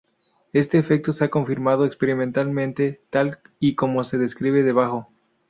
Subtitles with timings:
[0.51, 5.11] Este efecto se ha confirmado experimentalmente, tal y como se describe debajo.